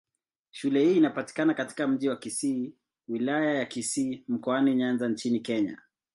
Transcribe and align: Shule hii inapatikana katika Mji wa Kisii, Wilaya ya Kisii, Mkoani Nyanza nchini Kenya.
Shule 0.51 0.83
hii 0.83 0.97
inapatikana 0.97 1.53
katika 1.53 1.87
Mji 1.87 2.09
wa 2.09 2.15
Kisii, 2.17 2.73
Wilaya 3.07 3.53
ya 3.55 3.65
Kisii, 3.65 4.23
Mkoani 4.27 4.75
Nyanza 4.75 5.09
nchini 5.09 5.39
Kenya. 5.39 5.81